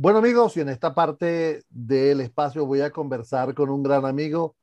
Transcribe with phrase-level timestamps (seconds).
[0.00, 4.54] Bueno amigos, y en esta parte del espacio voy a conversar con un gran amigo.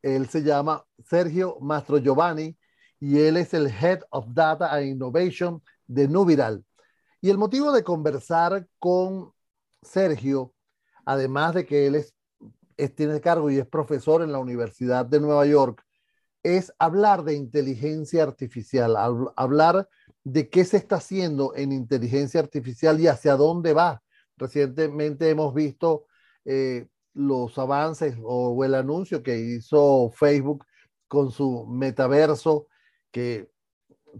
[0.00, 2.56] Él se llama Sergio Mastro Giovanni
[2.98, 6.64] y él es el Head of Data and Innovation de Nubiral.
[7.20, 9.30] Y el motivo de conversar con
[9.82, 10.54] Sergio,
[11.04, 12.14] además de que él es,
[12.94, 15.84] tiene cargo y es profesor en la Universidad de Nueva York,
[16.42, 18.96] es hablar de inteligencia artificial,
[19.36, 19.86] hablar
[20.24, 24.02] de qué se está haciendo en inteligencia artificial y hacia dónde va
[24.38, 26.06] Recientemente hemos visto
[26.44, 30.64] eh, los avances o, el anuncio que hizo Facebook
[31.08, 32.68] con su metaverso,
[33.10, 33.50] que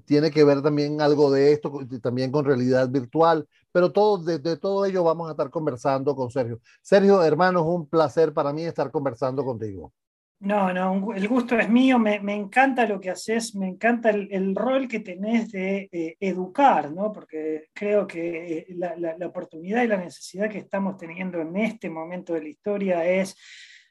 [0.05, 4.85] tiene que ver también algo de esto, también con realidad virtual, pero todo, de, todo
[4.85, 6.61] ello vamos a estar conversando con Sergio.
[6.83, 9.93] Sergio, hermano, es un placer para mí estar conversando contigo.
[10.41, 14.87] No, no, el gusto es mío, me, encanta lo que haces, me encanta el, rol
[14.87, 17.12] que tenés de eh, educar, ¿no?
[17.12, 21.91] porque creo que eh, la, la, oportunidad y la necesidad que estamos teniendo en este
[21.91, 23.36] momento de la historia es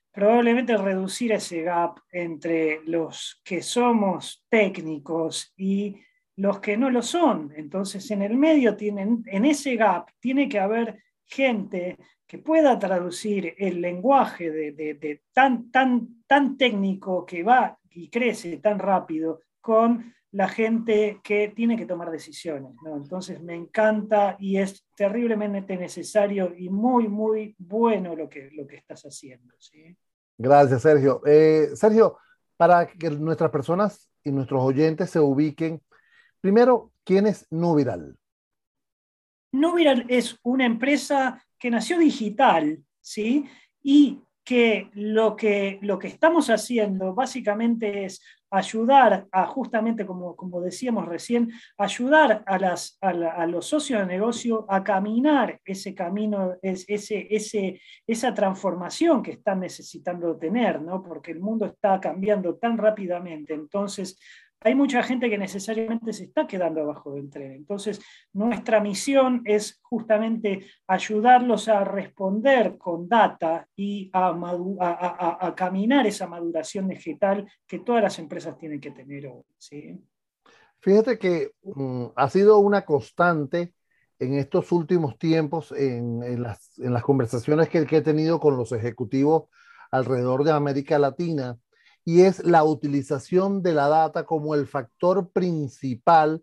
[0.10, 5.98] probablemente reducir ese gap entre los que somos técnicos y
[6.38, 7.54] los que no lo son.
[7.58, 13.56] Entonces, en el medio, tienen, en ese gap, tiene que haber gente que pueda traducir
[13.58, 20.50] el lenguaje de, tan, tan, tan técnico que va y crece tan rápido con la
[20.50, 22.76] gente que tiene que tomar decisiones.
[22.86, 28.76] Entonces me encanta y es terriblemente necesario y muy, muy bueno lo que, lo que
[28.76, 29.56] estás haciendo.
[30.38, 31.22] Gracias, Sergio.
[31.26, 32.18] Eh, Sergio,
[32.58, 35.82] para que nuestras personas y nuestros oyentes se ubiquen,
[36.42, 38.18] primero, ¿quién es Nubiral?
[39.54, 43.46] Nubiral es una empresa que nació digital, ¿sí?
[43.82, 50.62] Y que lo, que lo que estamos haciendo básicamente es ayudar a justamente, como, como
[50.62, 57.28] decíamos recién, ayudar a, las, a, los socios de negocio a caminar ese camino, ese,
[57.30, 61.04] ese, esa transformación que están necesitando tener, ¿no?
[61.04, 63.54] porque el mundo está cambiando tan rápidamente.
[63.54, 64.18] Entonces,
[64.60, 67.54] hay mucha gente que necesariamente se está quedando abajo del tren.
[67.54, 68.02] Entonces,
[68.34, 77.50] nuestra misión es justamente ayudarlos a responder con data y a, caminar esa maduración digital
[77.68, 79.44] que todas las empresas tienen que tener hoy.
[80.80, 83.74] Fíjate que mm, ha sido una constante
[84.20, 86.72] en estos últimos tiempos, en, las,
[87.04, 89.44] conversaciones que he tenido con los ejecutivos
[89.92, 91.58] alrededor de América Latina,
[92.08, 96.42] y es la utilización de la data como el factor principal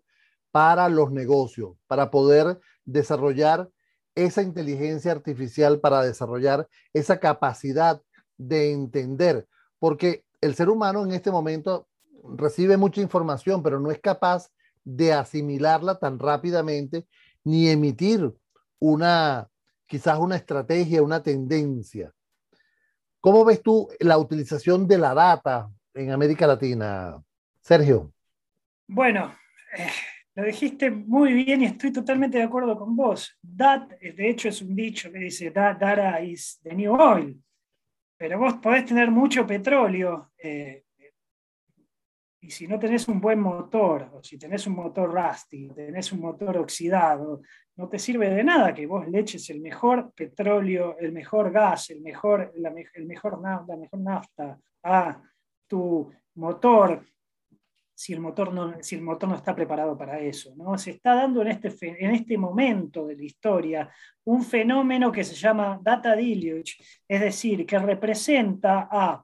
[0.51, 3.71] para los negocios, para poder desarrollar
[4.13, 7.99] esa inteligencia artificial, para desarrollar esa capacidad
[8.37, 9.47] de entender,
[9.79, 11.87] porque el ser humano en este momento
[12.37, 14.51] recibe mucha información, pero no es capaz
[14.83, 17.07] de asimilarla tan rápidamente
[17.43, 18.31] ni emitir
[18.77, 19.49] una,
[19.87, 22.13] quizás una estrategia, una tendencia.
[23.25, 27.19] ¿Cómo ves tú la utilización de la data en América Latina,
[27.59, 28.13] Sergio?
[28.87, 29.33] Bueno,
[29.75, 29.87] eh,
[30.35, 33.35] lo dijiste muy bien y estoy totalmente de acuerdo con vos.
[33.99, 37.35] Eh, de hecho, es un dicho que dice, data is the new oil.
[38.15, 40.83] Pero vos podés tener mucho petróleo eh,
[42.41, 46.19] y si no tenés un buen motor, o si tenés un motor rusty, tenés un
[46.19, 47.41] motor oxidado,
[47.77, 51.89] no te sirve de nada que vos le eches el mejor petróleo, el mejor gas,
[51.89, 55.21] el mejor, la, el mejor, la mejor nafta a
[55.67, 57.03] tu motor
[57.95, 60.53] si el motor no, si el motor no está preparado para eso.
[60.57, 60.77] ¿no?
[60.77, 63.89] Se está dando en este, en este momento de la historia
[64.25, 66.75] un fenómeno que se llama data deluge,
[67.07, 69.23] es decir, que representa a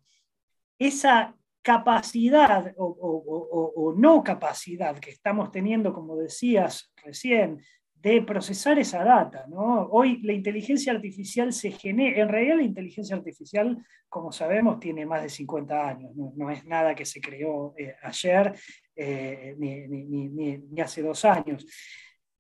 [0.79, 7.61] esa capacidad o, no capacidad que estamos teniendo, como decías recién,
[8.01, 9.45] de procesar esa data.
[9.47, 9.87] ¿no?
[9.91, 13.77] Hoy la inteligencia artificial se genera, en realidad la inteligencia artificial,
[14.09, 18.53] como sabemos, tiene más de 50 años, no, es nada que se creó eh, ayer
[18.95, 21.65] eh, ni, ni, hace dos años.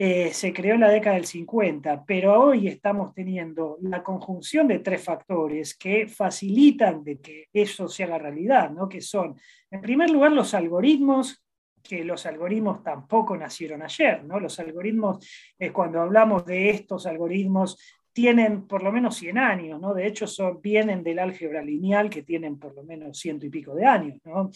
[0.03, 4.79] Eh, se creó en la década del 50, pero hoy estamos teniendo la conjunción de
[4.79, 8.89] tres factores que facilitan de que eso se haga realidad, ¿no?
[8.89, 9.35] que son,
[9.69, 11.40] en primer lugar, los algoritmos,
[11.81, 14.39] que los algoritmos tampoco nacieron ayer, ¿no?
[14.39, 15.25] Los algoritmos,
[15.57, 17.77] eh, cuando hablamos de estos algoritmos,
[18.13, 19.93] tienen por lo menos 100 años, ¿no?
[19.93, 23.73] De hecho, son, vienen del álgebra lineal, que tienen por lo menos ciento y pico
[23.75, 24.51] de años, ¿no?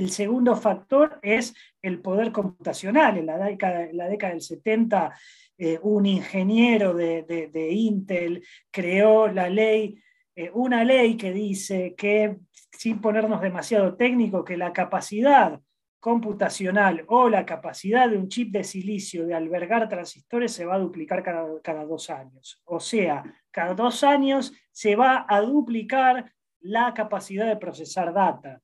[0.00, 3.18] El segundo factor es el poder computacional.
[3.18, 5.14] En la década, del 70,
[5.58, 10.00] eh, un ingeniero de, Intel creó la ley,
[10.34, 12.38] eh, una ley que dice que,
[12.72, 15.60] sin ponernos demasiado técnico, que la capacidad
[16.00, 20.78] computacional o la capacidad de un chip de silicio de albergar transistores se va a
[20.78, 22.60] duplicar cada, cada dos años.
[22.64, 28.60] O sea, cada dos años se va a duplicar la capacidad de procesar data.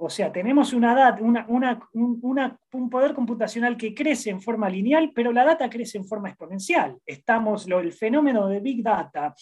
[0.00, 5.44] O sea, tenemos una data, un poder computacional que crece en forma lineal, pero la
[5.44, 6.96] data crece en forma exponencial.
[7.04, 9.34] Estamos, lo, el fenómeno de Big Data,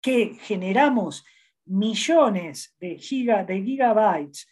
[0.00, 1.24] que generamos
[1.66, 4.48] millones de, giga, de gigabytes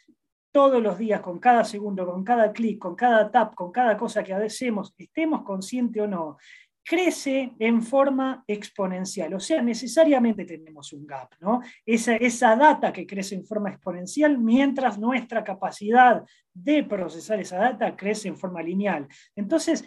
[0.52, 4.22] todos los días, con cada segundo, con cada clic, con cada tap, con cada cosa
[4.22, 6.36] que hacemos, estemos conscientes o no,
[6.82, 9.32] crece en forma exponencial.
[9.34, 11.60] O sea, necesariamente tenemos un gap, ¿no?
[11.86, 17.94] Esa, esa data que crece en forma exponencial mientras nuestra capacidad de procesar esa data
[17.94, 19.06] crece en forma lineal.
[19.36, 19.84] Entonces,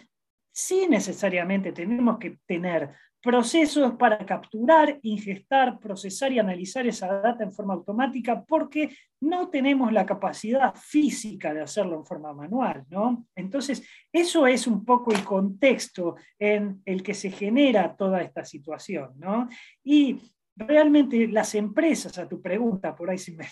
[0.50, 7.54] sí necesariamente tenemos que tener procesos para capturar, ingestar, procesar y analizar esa data en
[7.54, 12.84] forma automática porque no tenemos la capacidad física de hacerlo en forma manual.
[12.90, 13.26] ¿no?
[13.34, 13.82] Entonces,
[14.12, 19.14] eso es un poco el contexto en el que se genera toda esta situación.
[19.16, 19.48] ¿no?
[19.82, 20.20] Y
[20.54, 23.46] realmente las empresas, a tu pregunta, por ahí, me,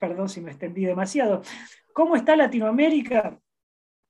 [0.00, 1.42] perdón si me extendí demasiado,
[1.94, 3.38] ¿cómo está Latinoamérica?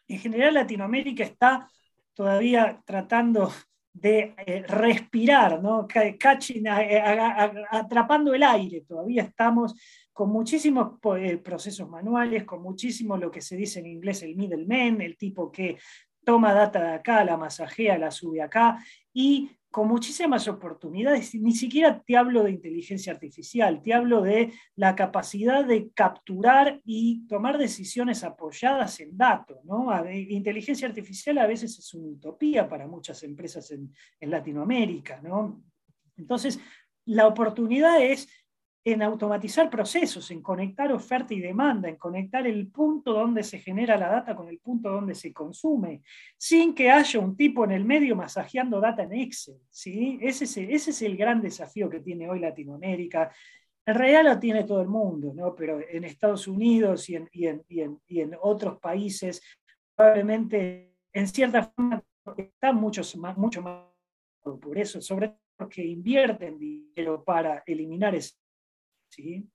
[0.09, 1.69] En general, Latinoamérica está
[2.15, 3.53] todavía tratando
[3.93, 5.87] de eh, respirar, ¿no?
[6.19, 8.83] Catching, atrapando el aire.
[8.87, 9.75] Todavía estamos
[10.13, 15.01] con muchísimos eh, procesos manuales, con muchísimo lo que se dice en inglés el middleman,
[15.01, 15.79] el tipo que
[16.25, 18.79] toma data de acá, la masajea, la sube acá,
[19.13, 21.35] y con muchísimas oportunidades.
[21.35, 27.27] Ni siquiera te hablo de inteligencia artificial, te hablo de la capacidad de capturar y
[27.27, 29.65] tomar decisiones apoyadas en datos.
[29.65, 29.89] ¿no?
[30.13, 33.91] Inteligencia artificial a veces es una utopía para muchas empresas en,
[34.21, 35.21] Latinoamérica.
[35.23, 35.65] ¿no?
[36.19, 36.61] Entonces,
[37.07, 38.29] la oportunidad es
[38.85, 43.97] en automatizar procesos, en conectar oferta y demanda, en conectar el punto donde se genera
[43.97, 46.03] la data con el punto donde se consume,
[46.37, 49.61] sin que haya un tipo en el medio masajeando data en Excel.
[49.71, 50.19] ¿sí?
[50.21, 53.31] Ese, es el, ese es el gran desafío que tiene hoy Latinoamérica.
[53.87, 55.55] En realidad lo tiene todo el mundo, ¿no?
[55.55, 59.43] pero en Estados Unidos y en, y en, y en, y en otros países
[59.95, 62.03] probablemente en cierta forma
[62.37, 63.87] está mucho más, mucho más
[64.43, 68.35] por eso, sobre todo porque invierten dinero para eliminar ese
[69.13, 69.49] ¿sí?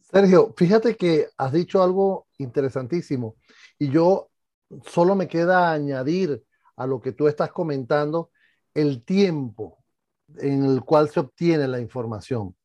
[0.00, 3.36] Sergio, fíjate que has dicho algo interesantísimo
[3.78, 4.30] y yo
[4.86, 6.42] solo me queda añadir
[6.76, 8.30] a lo que tú estás comentando
[8.74, 9.78] el tiempo
[10.36, 12.56] en el cual se obtiene la información.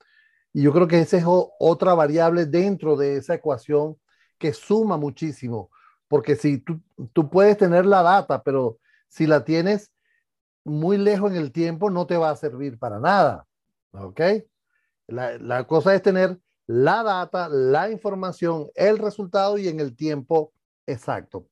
[0.54, 3.98] Y yo creo que esa es otra variable dentro de esa ecuación
[4.38, 5.70] que suma muchísimo,
[6.08, 6.82] porque si tú,
[7.14, 9.92] tú puedes tener la data, pero si la tienes
[10.64, 13.46] muy lejos en el tiempo, no te va a servir para nada.
[13.92, 14.22] ¿Ok?
[15.14, 20.54] La, cosa es tener la data, la información, el resultado y en el tiempo
[20.88, 21.48] exacto.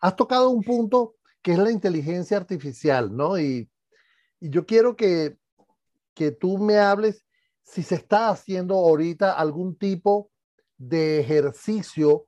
[0.00, 3.38] Has tocado un punto que es la inteligencia artificial, ¿no?
[3.38, 3.68] Y,
[4.38, 5.38] yo quiero que,
[6.14, 7.24] que tú me hables
[7.62, 10.30] si se está haciendo ahorita algún tipo
[10.76, 12.26] de ejercicio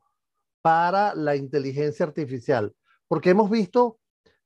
[0.62, 2.74] para la inteligencia artificial.
[3.06, 4.00] Porque hemos visto,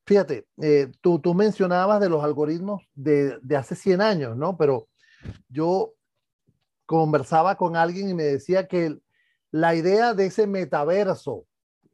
[0.05, 4.57] fíjate, eh, tú, tú mencionabas de los algoritmos de, de, hace 100 años, ¿no?
[4.57, 4.89] Pero
[5.47, 5.93] yo
[6.85, 8.97] conversaba con alguien y me decía que
[9.51, 11.45] la idea de ese metaverso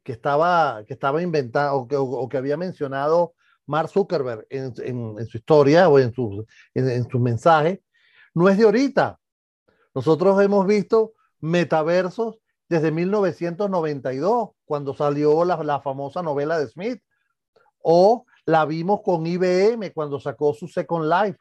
[0.02, 3.34] que estaba, que estaba inventado o que, o, que había mencionado
[3.66, 6.44] Mark Zuckerberg en, en, su historia o en sus
[6.74, 7.80] en, su mensajes,
[8.34, 9.20] no es de ahorita.
[9.94, 17.02] Nosotros hemos visto metaversos desde 1992, cuando salió la, la, famosa novela de Smith,
[17.82, 21.38] o la vimos con IBM cuando sacó su Second Life,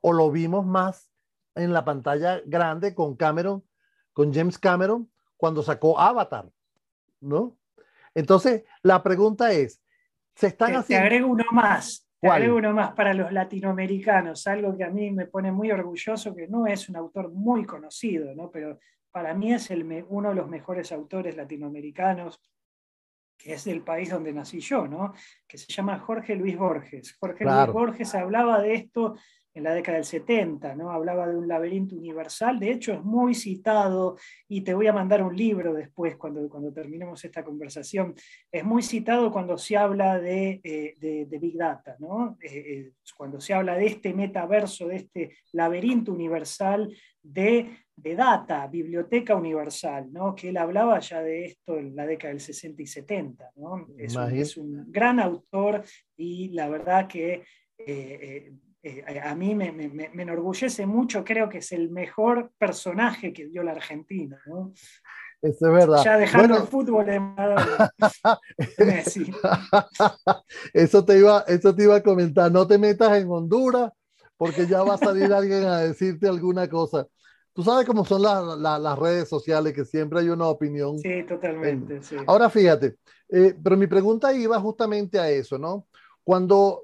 [0.00, 1.08] o lo vimos más
[1.56, 3.64] en la pantalla grande con Cameron,
[4.12, 6.48] con James Cameron, cuando sacó Avatar,
[7.20, 7.56] ¿no?
[8.14, 9.82] Entonces, la pregunta es,
[10.34, 11.02] ¿se están te, haciendo...
[11.02, 15.10] Te agrego uno más, te agrego uno más para los latinoamericanos, algo que a mí
[15.10, 18.50] me pone muy orgulloso, que no es un autor muy conocido, ¿no?
[18.50, 18.78] Pero
[19.10, 22.40] para mí es el, uno de los mejores autores latinoamericanos,
[23.36, 25.12] que es del país donde nací yo, ¿no?
[25.46, 27.16] que se llama Jorge Luis Borges.
[27.18, 27.72] Jorge claro.
[27.72, 29.16] Luis Borges hablaba de esto
[29.56, 30.90] en la década del 70, ¿no?
[30.90, 35.22] Hablaba de un laberinto universal, de hecho es muy citado, y te voy a mandar
[35.22, 38.14] un libro después cuando, cuando terminemos esta conversación,
[38.52, 42.36] es muy citado cuando se habla de, eh, de, de Big Data, ¿no?
[42.42, 48.66] Eh, eh, cuando se habla de este metaverso, de este laberinto universal de, de data,
[48.66, 50.34] biblioteca universal, ¿no?
[50.34, 53.52] que él hablaba ya de esto en la década del 60 y 70.
[53.56, 53.86] ¿no?
[53.96, 55.82] Es, un, es un gran autor
[56.16, 57.44] y la verdad que eh,
[57.86, 58.52] eh,
[59.22, 63.62] a mí me, me, me, enorgullece mucho, creo que es el mejor personaje que dio
[63.62, 64.40] la Argentina.
[64.46, 64.72] ¿no?
[65.42, 66.02] Eso es verdad.
[66.04, 67.06] Ya dejando el fútbol
[68.78, 69.32] de Messi.
[70.72, 72.50] eso, te iba, eso te iba a comentar.
[72.50, 73.92] No te metas en Honduras
[74.36, 77.06] porque ya va a salir alguien a decirte alguna cosa.
[77.52, 80.98] Tú sabes cómo son las redes sociales, que siempre hay una opinión.
[80.98, 82.02] Sí, totalmente.
[82.02, 82.16] Sí.
[82.26, 82.96] Ahora fíjate,
[83.30, 85.86] eh, pero mi pregunta iba justamente a eso, ¿no?
[86.22, 86.82] Cuando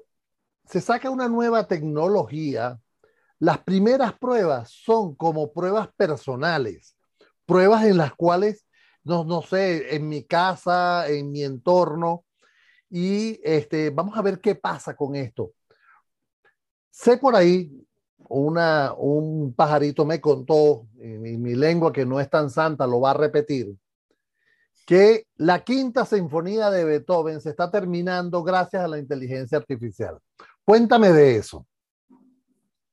[0.65, 2.79] se saca una nueva tecnología,
[3.39, 6.95] las primeras pruebas son como pruebas personales,
[7.45, 8.65] pruebas en las cuales,
[9.03, 12.23] no, no sé, en mi casa, en mi entorno,
[12.89, 15.51] y este, vamos a ver qué pasa con esto.
[16.89, 17.85] Sé por ahí,
[18.29, 23.11] una, un pajarito me contó, en mi lengua que no es tan santa lo va
[23.11, 23.75] a repetir,
[24.85, 30.17] que la quinta sinfonía de Beethoven se está terminando gracias a la inteligencia artificial.
[30.65, 31.67] Cuéntame de eso.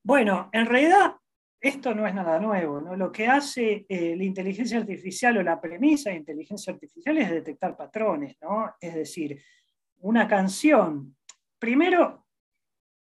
[0.03, 1.15] Bueno, en realidad
[1.61, 2.81] esto no es nada nuevo.
[2.81, 2.97] ¿no?
[2.97, 7.77] Lo que hace eh, la inteligencia artificial o la premisa de inteligencia artificial es detectar
[7.77, 8.37] patrones.
[8.41, 8.75] ¿no?
[8.81, 9.41] Es decir,
[9.99, 11.17] una canción,
[11.59, 12.27] primero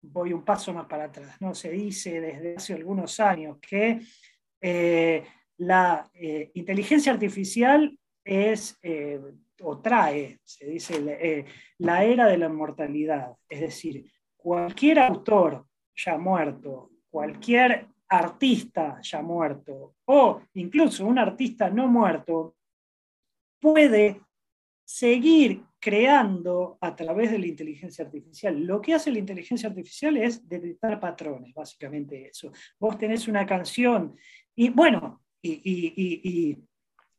[0.01, 1.55] voy un paso más para atrás, ¿no?
[1.55, 4.01] se dice desde hace algunos años que
[4.61, 5.25] eh,
[5.59, 8.79] la eh, inteligencia artificial es
[9.61, 11.47] o trae, se dice,
[11.79, 13.33] la era de la inmortalidad.
[13.49, 21.87] Es decir, cualquier autor ya muerto, cualquier artista ya muerto, o incluso un artista no
[21.89, 22.57] muerto,
[23.61, 24.23] puede
[24.85, 28.59] seguir creando a través de la inteligencia artificial.
[28.65, 32.51] Lo que hace la inteligencia artificial es detectar patrones, básicamente eso.
[32.81, 34.17] Vos tenés una canción
[34.55, 36.59] y bueno, y,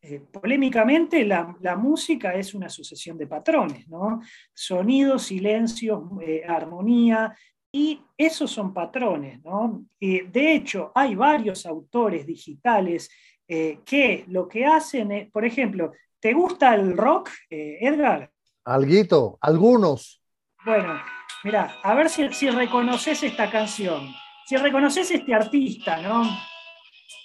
[0.01, 4.21] eh, polémicamente la, música es una sucesión de patrones, ¿no?
[4.53, 7.35] Sonidos, silencios, eh, armonía,
[7.71, 9.85] y esos son patrones, ¿no?
[9.99, 13.11] de hecho, hay varios autores digitales
[13.47, 18.31] eh, que lo que hacen es, por ejemplo, ¿te gusta el rock, Edgar?
[18.65, 20.19] Alguito, algunos.
[20.65, 20.99] Bueno,
[21.43, 24.15] mira, a ver si, si reconoces esta canción,
[24.47, 26.23] si reconoces este artista, ¿no?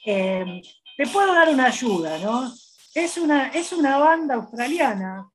[0.04, 2.52] te puedo dar una ayuda, ¿no?
[2.94, 5.28] Es una, es una banda australiana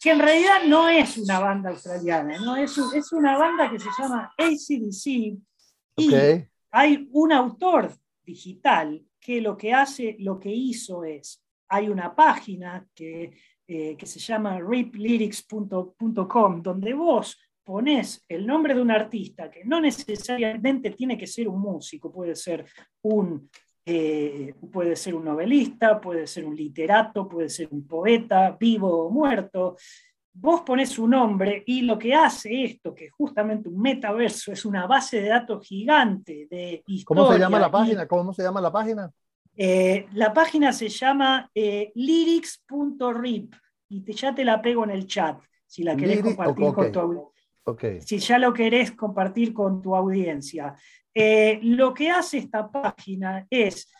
[0.00, 2.56] que en realidad no es una banda australiana, ¿no?
[2.56, 5.06] es, es una banda que se llama ACDC
[5.96, 6.14] y
[6.70, 12.86] hay un autor digital que lo que hace, lo que hizo es, hay una página
[12.94, 13.32] que,
[13.66, 19.80] eh, que se llama riplyrics.com donde vos pones el nombre de un artista que no
[19.80, 22.64] necesariamente tiene que ser un músico, puede ser
[23.02, 23.50] un
[23.88, 29.10] eh, puede ser un novelista, puede ser un literato, puede ser un poeta, vivo o
[29.10, 29.76] muerto.
[30.32, 34.64] Vos pones su nombre y lo que hace esto, que es justamente un metaverso, es
[34.64, 37.04] una base de datos gigante de historia.
[37.06, 38.06] ¿Cómo se llama la página?
[38.08, 39.10] ¿Cómo se llama la página?
[39.56, 43.54] Eh, la página se llama eh, lyrics.rip
[43.88, 47.32] y te, ya te la pego en el chat si la querés compartir con tu
[47.64, 48.00] okay.
[48.00, 50.74] Si ya lo querés compartir con tu audiencia.
[51.18, 53.90] Eh, lo que hace esta página es,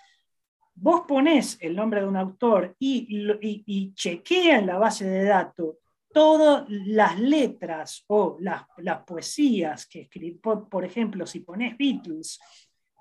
[0.75, 3.09] vos ponés el nombre de un autor y,
[3.41, 5.77] y, chequea en la base de datos
[6.13, 8.67] todas las letras o las,
[9.07, 10.39] poesías que escribís.
[10.43, 12.39] Por, ejemplo, si pones Beatles,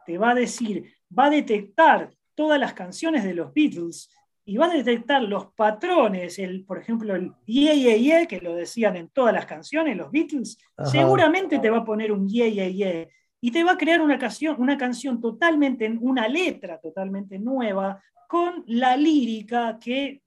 [0.06, 4.10] te va a decir, va a detectar todas las canciones de los Beatles
[4.46, 8.96] y va a detectar los patrones, el, por ejemplo, el yeah, yeah, que lo decían
[8.96, 13.08] en todas las canciones, los Beatles, seguramente te va a poner un yeah, yeah, yeah
[13.46, 18.64] y te va a crear una canción, una canción totalmente, una letra totalmente nueva con
[18.66, 20.24] la lírica que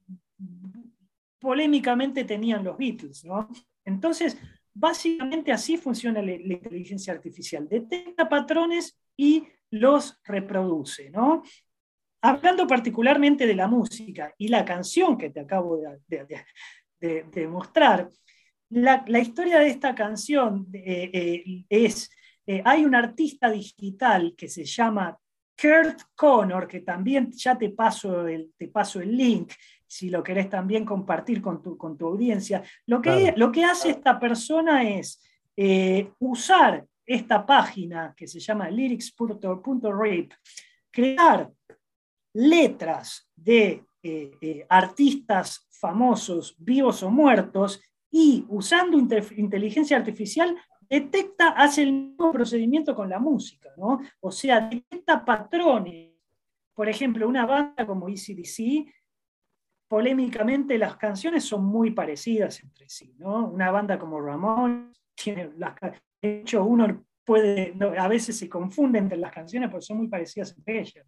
[1.41, 3.49] polémicamente tenían los Beatles, ¿no?
[3.85, 4.39] Entonces,
[4.73, 7.69] básicamente así funciona la, inteligencia artificial.
[7.69, 11.43] Detecta patrones y los reproduce, ¿no?
[12.23, 18.11] Hablando particularmente de la música y la canción que te acabo de, mostrar,
[18.71, 22.13] la, historia de esta canción eh, eh, es
[22.51, 25.15] eh, hay un artista digital que se llama
[25.55, 29.53] Kurt Connor, que también ya te paso el, te paso el link,
[29.87, 32.63] si lo querés también compartir con tu, con tu audiencia.
[32.87, 35.23] Lo que, lo que hace esta persona es
[35.59, 40.33] eh, usar esta página que se llama lyrics.rip,
[40.91, 41.51] crear
[42.33, 47.79] letras de eh, artistas famosos, vivos o muertos,
[48.11, 50.57] y usando inteligencia artificial
[50.89, 54.01] detecta, hace el mismo procedimiento con la música, ¿no?
[54.21, 56.13] O sea, detecta patrones.
[56.75, 58.87] Por ejemplo, una banda como ECDC,
[59.89, 63.49] polémicamente las canciones son muy parecidas entre sí, ¿no?
[63.49, 65.49] Una banda como Ramón tiene
[66.21, 70.55] de hecho uno puede, a veces se confunde entre las canciones porque son muy parecidas
[70.57, 71.07] entre ellas.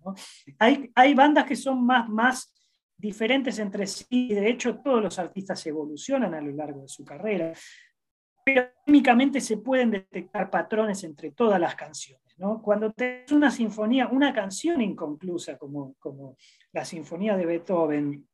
[0.58, 2.52] Hay, hay bandas que son más, más
[2.96, 7.52] diferentes entre sí, de hecho todos los artistas evolucionan a lo largo de su carrera,
[8.54, 12.36] pero químicamente se pueden detectar patrones entre todas las canciones.
[12.38, 12.60] ¿no?
[12.62, 16.36] Cuando tenés una sinfonía, una canción inconclusa como, como
[16.72, 18.26] la sinfonía de Beethoven,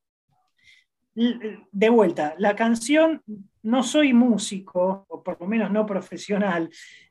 [1.14, 3.22] de vuelta, la canción,
[3.62, 6.68] no soy músico, o por lo menos no profesional,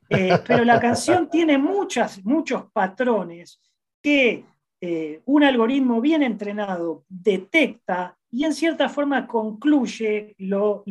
[0.08, 3.60] eh, pero la canción tiene muchas, muchos patrones
[4.00, 4.44] que
[4.80, 10.82] eh, un algoritmo bien entrenado detecta y en cierta forma concluye los,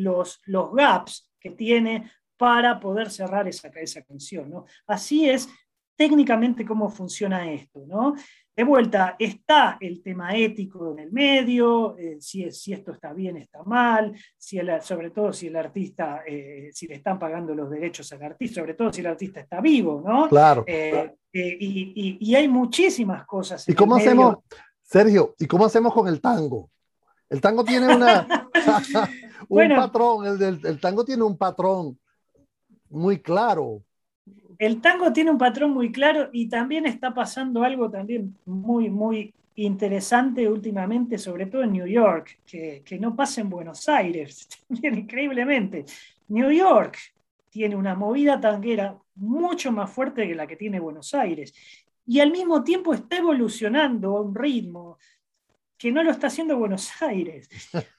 [0.45, 4.50] los gaps que tiene para poder cerrar esa, esa canción.
[4.50, 4.66] ¿no?
[4.88, 5.48] Así es
[5.96, 7.84] técnicamente cómo funciona esto.
[7.86, 8.16] ¿no?
[8.56, 13.38] De vuelta, está el tema ético en el medio, eh, si, si, esto está bien,
[13.38, 18.12] está mal, si sobre todo si el artista, eh, si le están pagando los derechos
[18.14, 20.28] al artista, sobre todo si el artista está vivo, ¿no?
[20.30, 20.64] Claro.
[20.66, 23.68] Eh, y, y, hay muchísimas cosas.
[23.68, 24.38] ¿Y cómo hacemos,
[24.82, 26.72] Sergio, y cómo hacemos con el tango?
[27.30, 28.25] El tango tiene una,
[29.48, 31.98] un patrón, el, el tango tiene un patrón
[32.90, 33.84] muy claro
[34.60, 39.34] el tango tiene un patrón muy claro y también está pasando algo también muy, muy
[39.56, 45.86] interesante últimamente, sobre todo en New York, que, no pasa en Buenos Aires, también increíblemente.
[46.28, 46.98] New York
[47.50, 51.54] tiene una movida tanguera mucho más fuerte que la que tiene Buenos Aires
[52.06, 54.98] y al mismo tiempo está evolucionando a un ritmo
[55.78, 57.50] que no lo está haciendo Buenos Aires,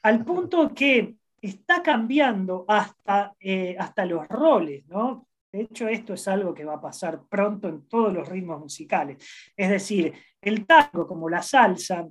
[0.03, 5.28] al punto que está cambiando hasta, eh, hasta los roles, ¿no?
[5.52, 9.25] De hecho, esto es algo que va a pasar pronto en todos los ritmos musicales.
[9.57, 12.07] Es decir, el tango, como la salsa,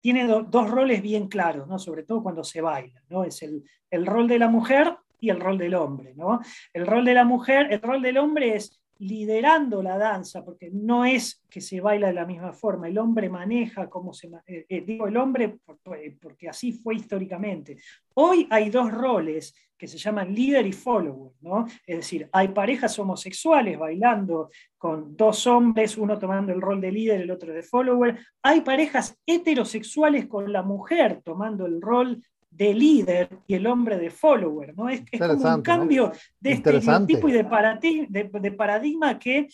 [0.00, 1.78] tiene dos roles bien claros, ¿no?
[1.78, 3.00] sobre todo cuando se baila.
[3.10, 3.24] ¿no?
[3.24, 6.14] Es el, el, rol de la mujer y el rol del hombre.
[6.16, 6.40] ¿no?
[6.72, 11.04] El rol de la mujer, el rol del hombre es liderando la danza, porque no
[11.04, 14.28] es que se baila de la misma forma, el hombre maneja cómo se...
[14.46, 15.58] Eh, eh, digo el hombre
[15.96, 17.76] eh, porque así fue históricamente.
[18.14, 21.66] Hoy hay dos roles que se llaman líder y follower, ¿no?
[21.86, 27.20] Es decir, hay parejas homosexuales bailando con dos hombres, uno tomando el rol de líder,
[27.20, 28.18] el otro de follower.
[28.42, 32.20] Hay parejas heterosexuales con la mujer tomando el rol
[32.58, 34.88] de líder y el hombre de follower, ¿no?
[34.88, 39.46] Es, como un cambio de estereotipo y de, de, paradigma que,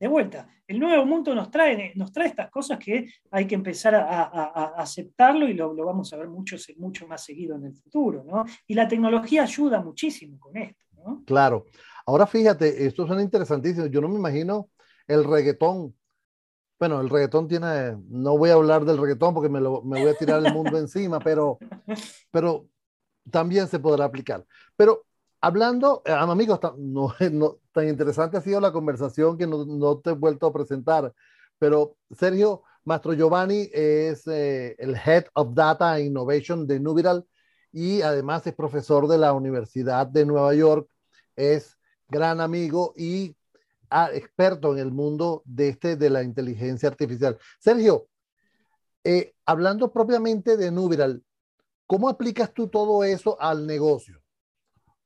[0.00, 3.94] de vuelta, el nuevo mundo nos trae, nos trae estas cosas que hay que empezar
[3.94, 8.46] a, aceptarlo y lo, vamos a ver mucho, mucho más seguido en el futuro, ¿no?
[8.66, 11.22] Y la tecnología ayuda muchísimo con esto, ¿no?
[11.26, 11.66] Claro.
[12.06, 13.86] Ahora fíjate, esto suena interesantísimo.
[13.86, 14.70] Yo no me imagino
[15.06, 15.94] el reggaetón
[16.78, 20.10] bueno, el reggaetón tiene, no voy a hablar del reggaetón porque me, lo, me voy
[20.10, 21.58] a tirar el mundo encima, pero,
[22.30, 22.68] pero
[23.30, 24.44] también se podrá aplicar.
[24.76, 25.06] Pero
[25.40, 30.10] hablando, eh, amigos, no, no, tan interesante ha sido la conversación que no, no, te
[30.10, 31.12] he vuelto a presentar,
[31.58, 37.26] pero Sergio Mastro Giovanni es eh, el Head of Data Innovation de Nubiral
[37.72, 40.88] y además es profesor de la Universidad de Nueva York,
[41.36, 43.36] es gran amigo y
[44.12, 47.38] experto en el mundo de, este, de la inteligencia artificial.
[47.58, 48.08] Sergio,
[49.04, 51.22] eh, hablando propiamente de Nubiral,
[51.86, 54.20] ¿cómo aplicas tú todo eso al negocio?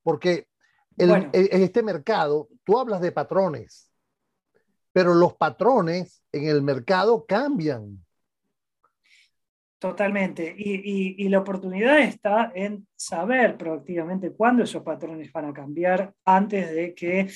[0.03, 0.47] Porque
[0.97, 3.93] en este mercado, tú hablas de patrones,
[4.93, 8.05] pero los patrones en el mercado cambian.
[9.79, 10.53] Totalmente.
[10.59, 16.73] Y, y, la oportunidad está en saber proactivamente cuándo esos patrones van a cambiar antes
[16.73, 17.29] de que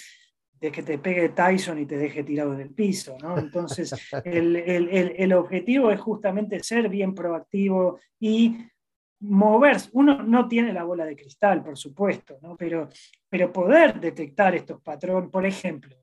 [0.62, 3.36] de que te pegue Tyson y te deje tirado del piso, ¿no?
[3.38, 3.92] Entonces,
[4.24, 8.58] el, objetivo es justamente ser bien proactivo y
[9.22, 9.90] moverse.
[9.92, 12.56] Uno no tiene la bola de cristal, por supuesto, ¿no?
[12.56, 12.88] Pero,
[13.28, 15.96] pero poder detectar estos patrones, por ejemplo,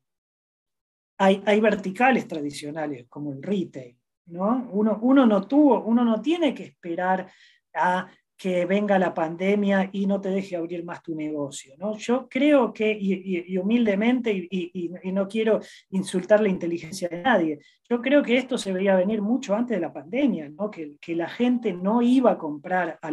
[1.18, 4.70] hay, hay verticales tradicionales como el retail, ¿no?
[4.74, 7.32] Uno, uno no tuvo, uno no tiene que esperar
[7.74, 8.10] a
[8.40, 11.76] que venga la pandemia y no te deje abrir más tu negocio.
[11.78, 11.98] ¿no?
[11.98, 18.24] Yo creo que, y, humildemente, y, no quiero insultar la inteligencia de nadie, yo creo
[18.24, 20.72] que esto se veía venir mucho antes de la pandemia, ¿no?
[20.72, 23.12] que, la gente no iba a comprar a,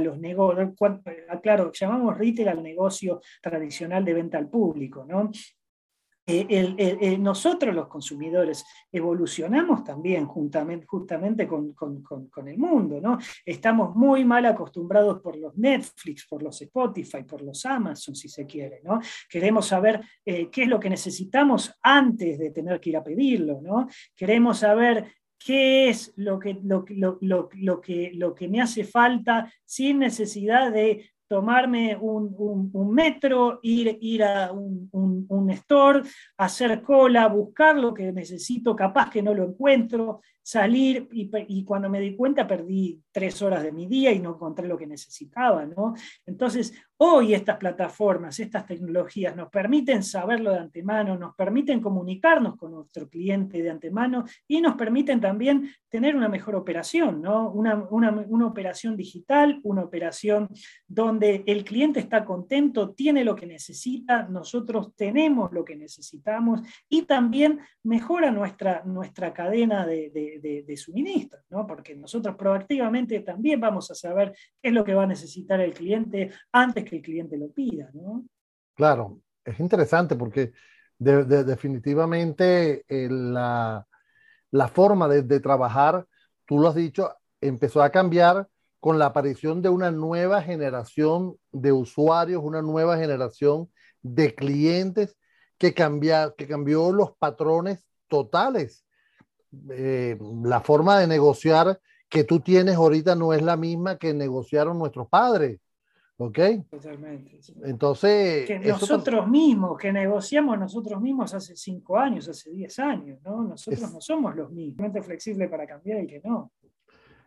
[0.00, 0.70] los negocios,
[1.42, 5.32] claro, llamamos retail al negocio tradicional de venta al público, ¿no?
[6.30, 8.62] Eh, nosotros los consumidores
[8.92, 11.74] evolucionamos también justamente con,
[12.46, 13.16] el mundo, ¿no?
[13.46, 18.44] Estamos muy mal acostumbrados por los Netflix, por los Spotify, por los Amazon, si se
[18.44, 19.00] quiere, ¿no?
[19.26, 23.62] Queremos saber eh, qué es lo que necesitamos antes de tener que ir a pedirlo,
[23.62, 23.88] ¿no?
[24.14, 26.58] Queremos saber qué es lo que
[28.48, 36.02] me hace falta sin necesidad de tomarme un, metro, ir, ir a un, store,
[36.38, 42.00] hacer cola, buscar lo que necesito, capaz que no lo encuentro, salir y, cuando me
[42.00, 45.92] di cuenta perdí tres horas de mi día y no encontré lo que necesitaba, ¿no?
[46.24, 52.72] Entonces, hoy estas plataformas, estas tecnologías nos permiten saberlo de antemano, nos permiten comunicarnos con
[52.72, 57.50] nuestro cliente de antemano y nos permiten también tener una mejor operación, ¿no?
[57.50, 60.48] Una, una operación digital, una operación
[60.86, 67.02] donde el cliente está contento, tiene lo que necesita, nosotros tenemos lo que necesitamos y
[67.02, 70.37] también mejora nuestra, nuestra cadena de, de,
[70.76, 71.66] suministro, ¿no?
[71.66, 75.72] porque nosotros proactivamente también vamos a saber qué es lo que va a necesitar el
[75.72, 77.90] cliente antes que el cliente lo pida.
[77.94, 78.24] ¿no?
[78.74, 80.52] Claro, es interesante porque
[80.98, 83.86] definitivamente eh, la,
[84.50, 86.06] la forma de trabajar,
[86.44, 88.48] tú lo has dicho, empezó a cambiar
[88.80, 93.70] con la aparición de una nueva generación de usuarios, una nueva generación
[94.02, 95.16] de clientes
[95.58, 98.84] que, cambia, que cambió los patrones totales.
[99.70, 104.78] Eh, la forma de negociar que tú tienes ahorita no es la misma que negociaron
[104.78, 105.60] nuestros padres.
[106.20, 106.38] ¿Ok?
[106.68, 107.38] Totalmente.
[107.62, 108.44] Entonces.
[108.46, 113.44] Que nosotros mismos, que negociamos nosotros mismos hace cinco años, hace diez años, ¿no?
[113.44, 114.90] Nosotros no somos los mismos.
[115.04, 116.50] flexible para cambiar y que no.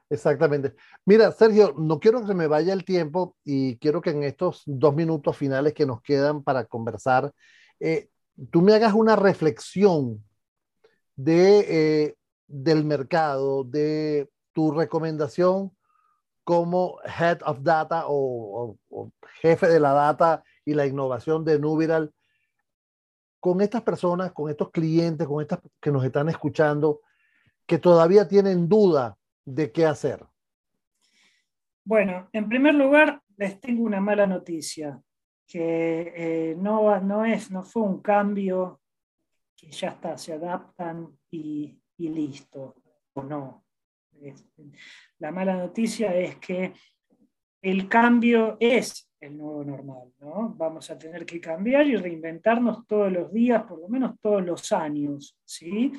[0.10, 0.76] Exactamente.
[1.06, 4.64] Mira, Sergio, no quiero que se me vaya el tiempo y quiero que en estos
[4.66, 7.32] dos minutos finales que nos quedan para conversar,
[7.80, 8.10] eh,
[8.52, 10.22] tú me hagas una reflexión
[11.16, 12.16] de, eh,
[12.48, 15.72] del mercado, de tu recomendación
[16.44, 18.78] como Head of Data o,
[19.42, 22.14] jefe de la data y la innovación de Nubiral,
[23.40, 27.02] con estas personas, con estos clientes, con estas que nos están escuchando,
[27.66, 30.26] que todavía tienen duda de qué hacer?
[31.84, 35.02] Bueno, en primer lugar, les tengo una mala noticia,
[35.48, 38.81] que eh, no, no, es, no fue un cambio
[39.62, 42.76] que ya está, se adaptan y, listo,
[43.14, 43.64] o no.
[45.20, 46.74] La mala noticia es que
[47.62, 50.56] el cambio es el nuevo normal, ¿no?
[50.58, 54.72] Vamos a tener que cambiar y reinventarnos todos los días, por lo menos todos los
[54.72, 55.94] años, ¿sí?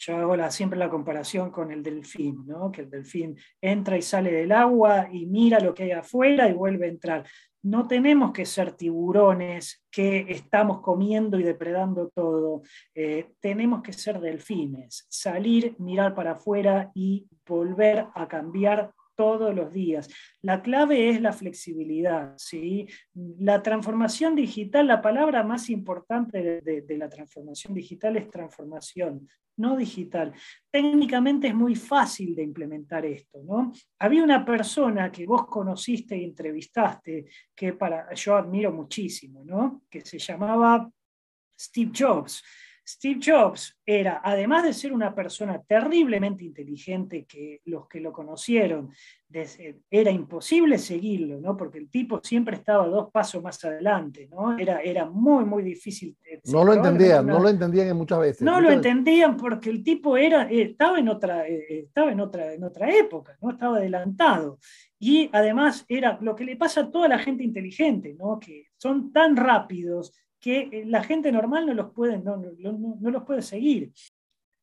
[0.00, 2.70] yo hago siempre la comparación con el delfín, ¿no?
[2.70, 6.52] que el delfín entra y sale del agua y mira lo que hay afuera y
[6.52, 7.26] vuelve a entrar.
[7.66, 12.62] No tenemos que ser tiburones que estamos comiendo y depredando todo.
[12.94, 19.72] Eh, tenemos que ser delfines, salir, mirar para afuera y volver a cambiar todos los
[19.72, 20.08] días.
[20.42, 22.34] La clave es la flexibilidad.
[22.36, 22.86] ¿sí?
[23.14, 30.32] La transformación digital, la palabra más importante de, la transformación digital es transformación, no digital.
[30.70, 33.40] Técnicamente es muy fácil de implementar esto.
[33.42, 33.72] ¿no?
[33.98, 39.82] Había una persona que vos conociste y entrevistaste, que para, yo admiro muchísimo, ¿no?
[39.90, 40.88] que se llamaba
[41.58, 42.42] Steve Jobs.
[42.88, 48.90] Steve Jobs era, además de ser una persona terriblemente inteligente, que los que lo conocieron,
[49.90, 51.56] era imposible seguirlo, ¿no?
[51.56, 54.56] porque el tipo siempre estaba dos pasos más adelante, ¿no?
[54.56, 56.16] era, era muy, muy difícil.
[56.44, 58.42] No lo entendían, no lo entendían muchas veces.
[58.42, 62.54] No lo entendían porque el tipo era, eh, estaba, en otra, eh, estaba en, otra,
[62.54, 63.50] en otra época, ¿no?
[63.50, 64.58] estaba adelantado.
[64.98, 68.38] Y además era lo que le pasa a toda la gente inteligente, ¿no?
[68.38, 73.22] que son tan rápidos que eh, la gente normal no los puede, no, no, los
[73.24, 73.92] puede seguir.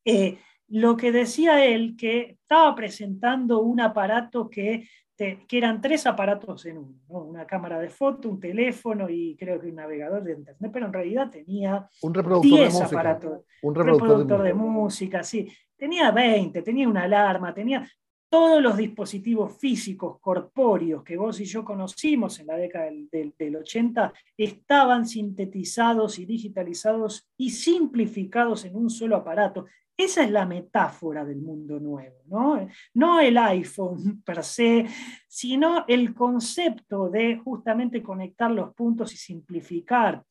[0.06, 0.38] Eh,
[0.70, 6.78] lo que decía él, que estaba presentando un aparato que, que eran tres aparatos en
[6.78, 10.88] uno, una cámara de foto, un teléfono y creo que un navegador de internet, pero
[10.88, 12.86] en realidad tenía un reproductor de música.
[12.86, 13.42] aparatos.
[13.62, 15.48] Un reproductor, de, música, sí.
[15.78, 17.88] Tenía 20, tenía una alarma, tenía
[18.34, 24.12] todos los dispositivos físicos, corpóreos que vos y yo conocimos en la década del, 80
[24.36, 29.68] estaban sintetizados y digitalizados y simplificados en un solo aparato.
[29.96, 32.68] Esa es la metáfora del mundo nuevo, ¿no?
[32.96, 34.88] No el iPhone per se,
[35.28, 40.24] sino el concepto de justamente conectar los puntos y simplificar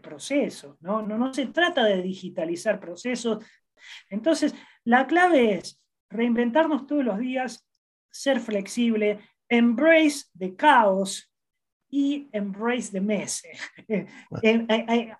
[0.00, 1.02] procesos, ¿no?
[1.02, 3.44] No, no se trata de digitalizar procesos.
[4.08, 5.79] Entonces, la clave es
[6.10, 7.66] reinventarnos todos los días,
[8.10, 11.32] ser flexible, embrace the caos
[11.88, 13.42] y embrace the mess.
[13.88, 14.06] Eh,
[14.42, 15.12] eh,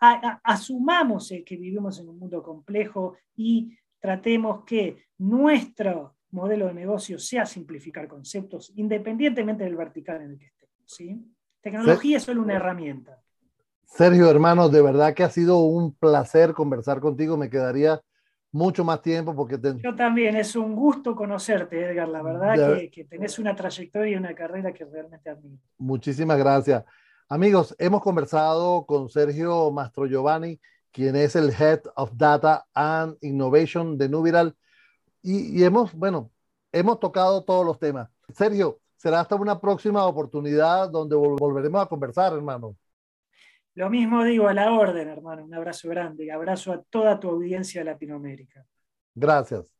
[0.44, 7.44] asumamos que vivimos en un mundo complejo y tratemos que nuestro modelo de negocio sea
[7.46, 10.76] simplificar conceptos, independientemente del vertical en el que estemos.
[10.87, 11.35] ¿sí?
[11.61, 13.20] Tecnología es solo una herramienta.
[13.85, 17.37] Sergio, hermano, de verdad que ha sido un placer conversar contigo.
[17.37, 18.00] Me quedaría
[18.53, 19.59] mucho más tiempo porque...
[19.79, 24.17] Yo también, es un gusto conocerte, Edgar, la verdad que, que, tenés una trayectoria y
[24.17, 25.59] una carrera que realmente admiro.
[25.79, 26.85] Muchísimas gracias.
[27.29, 30.59] Amigos, hemos conversado con Sergio Mastro Giovanni,
[30.91, 34.57] quien es el Head of Data and Innovation de Nubiral.
[35.23, 36.31] y, hemos, bueno,
[36.73, 38.09] hemos tocado todos los temas.
[38.35, 42.77] Sergio, será hasta una próxima oportunidad donde volveremos a conversar, hermano.
[43.74, 45.44] Lo mismo digo a la orden, hermano.
[45.44, 48.64] Un abrazo grande y abrazo a toda tu audiencia de Latinoamérica.
[49.14, 49.72] Gracias.